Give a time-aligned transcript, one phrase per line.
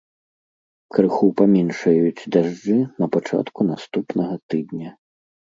[0.95, 4.89] Крыху паменшаюць дажджы на пачатку наступнага тыдня.